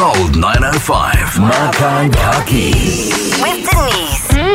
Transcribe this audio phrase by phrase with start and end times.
[0.00, 1.38] Gold 905.
[1.44, 2.72] Makan Kaki.
[3.44, 4.09] with Denise.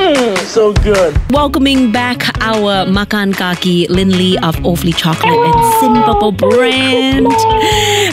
[0.05, 1.17] Mm, so good.
[1.32, 7.25] Welcoming back our Makan Kaki Lynn Lee of Awfully Chocolate and Sinpopo brand.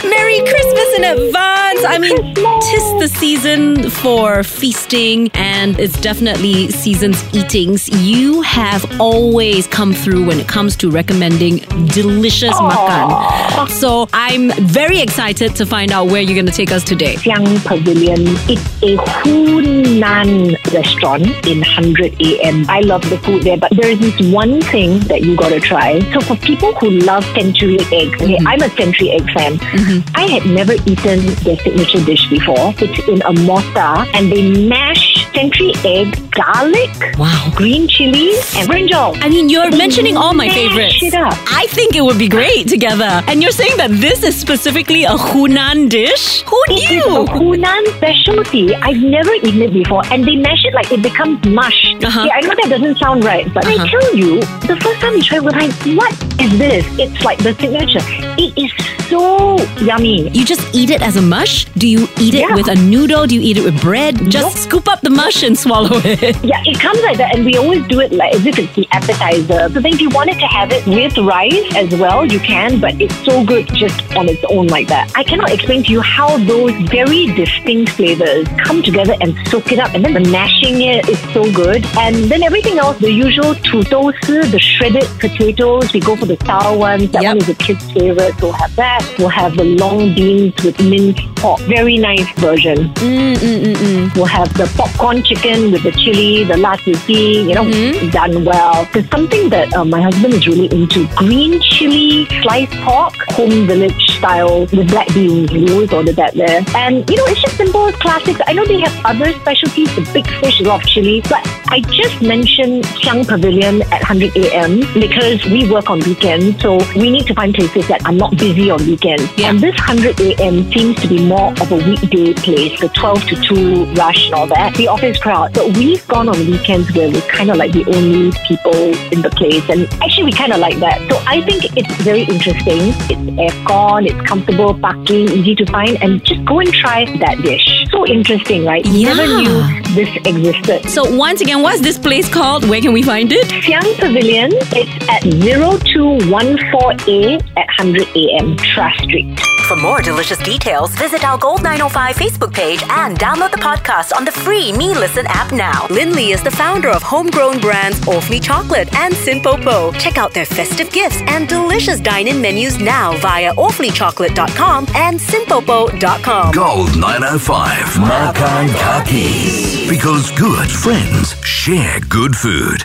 [0.09, 1.85] Merry Christmas in advance.
[1.85, 7.89] I mean, tis the season for feasting and it's definitely season's eatings.
[7.91, 13.69] You have always come through when it comes to recommending delicious makan.
[13.69, 17.17] So I'm very excited to find out where you're going to take us today.
[17.17, 18.23] Siang Pavilion.
[18.49, 22.65] It's a Hunan restaurant in 100 AM.
[22.69, 25.99] I love the food there, but there's this one thing that you gotta try.
[26.13, 28.47] So for people who love century eggs, okay, mm-hmm.
[28.47, 29.59] I'm a century egg fan.
[29.59, 30.17] Mm-hmm.
[30.17, 32.73] I had never eaten their signature dish before.
[32.79, 37.51] It's in a mortar and they mash century egg, garlic, Wow.
[37.57, 39.17] green chili, and brinjal.
[39.23, 41.03] I mean, you're mentioning all my Mash favorites.
[41.03, 41.35] it up.
[41.51, 43.23] I think it would be great together.
[43.27, 46.43] And you're saying that this is specifically a Hunan dish?
[46.43, 47.17] Who It is knew?
[47.23, 48.75] a Hunan specialty.
[48.77, 51.72] I've never eaten it before, and they mash it like it becomes mush.
[51.73, 52.25] Uh-huh.
[52.27, 53.83] Yeah, I know that doesn't sound right, but Uh-huh.
[53.85, 56.87] I tell you, the first time you try we're like, what is this.
[56.99, 58.01] It's like the signature.
[58.39, 58.73] It is
[59.13, 60.31] so yummy.
[60.31, 61.67] You just eat it as a mush?
[61.77, 62.55] Do you eat it yeah.
[62.55, 63.27] with a noodle?
[63.27, 64.17] Do you eat it with bread?
[64.31, 64.65] Just nope.
[64.65, 66.37] scoop up the mush and swallow it.
[66.53, 68.87] Yeah, it comes like that, and we always do it like as if it's the
[68.91, 69.69] appetizer.
[69.73, 72.81] So then, if you wanted to have it with rice as well, you can.
[72.81, 75.13] But it's so good just on its own like that.
[75.15, 79.79] I cannot explain to you how those very distinct flavors come together and soak it
[79.79, 81.85] up, and then the mashing it is so good.
[81.97, 86.77] And then everything else, the usual tutosu, the shredded potatoes, we go for the sour
[86.79, 87.11] ones.
[87.11, 87.31] That Yep.
[87.35, 88.35] one is a kid's favorite.
[88.41, 89.03] We'll have that.
[89.19, 91.61] We'll have the long beans with minced pork.
[91.63, 92.79] Very nice version.
[93.07, 97.55] Mm, mm, mm, we'll have the popcorn chicken with the chili, the la suji, you
[97.57, 98.11] know, mm-hmm.
[98.11, 98.87] done well.
[98.93, 101.09] There's something that uh, my husband is really into.
[101.17, 105.51] Green chili sliced pork, home village style with black beans.
[105.51, 106.63] We always order that there.
[106.77, 108.41] And, you know, it's just simple classics.
[108.47, 111.43] I know they have other specialties, the big fish, a lot of chili, but
[111.75, 114.81] I just mentioned Xiang Pavilion at 100 a.m.
[114.95, 118.71] because we work on weekends, so we need to find places that are not busy
[118.71, 119.25] on weekends.
[119.37, 119.51] Yeah.
[119.51, 120.71] And this 100 a.m.
[120.73, 124.47] seems to be more of a weekday place, the 12 to 2 rush and all
[124.49, 125.55] that, the office crowd.
[125.55, 128.75] But we've gone on weekends where we're kind of like the only people
[129.15, 129.65] in the place.
[129.69, 130.99] And actually, we kind of like that.
[131.11, 132.93] So I think it's very interesting.
[133.13, 137.87] It's aircon, it's comfortable, parking, easy to find, and just go and try that dish.
[137.91, 138.85] So interesting, right?
[138.85, 139.41] You Never Yeah.
[139.41, 140.89] knew this existed.
[140.91, 142.69] So, once again, what's this place called?
[142.69, 143.47] Where can we find it?
[143.63, 149.52] Siang Pavilion, it's at 0214A at 100 AM, Tras Street.
[149.69, 154.25] For more delicious details, visit our Gold 905 Facebook page and download the podcast on
[154.25, 155.87] the free Me Listen app now.
[155.89, 159.95] Lynn Lee is the founder of homegrown brands Awfully Chocolate and Sinpopo.
[159.99, 166.53] Check out their festive gifts and delicious dine-in menus now via awfullychocolate.com and sinpopo.com.
[166.53, 167.99] Gold 905.
[168.01, 169.89] Makan Kaki.
[169.89, 172.85] Because good friends share good food.